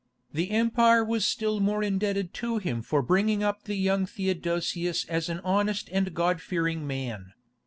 The 0.33 0.49
empire 0.49 1.05
was 1.05 1.27
still 1.27 1.59
more 1.59 1.83
indebted 1.83 2.33
to 2.41 2.57
him 2.57 2.81
for 2.81 3.03
bringing 3.03 3.43
up 3.43 3.65
the 3.65 3.75
young 3.75 4.07
Theodosius 4.07 5.05
as 5.05 5.29
an 5.29 5.41
honest 5.43 5.89
and 5.93 6.11
god 6.15 6.41
fearing 6.41 6.87
man. 6.87 7.33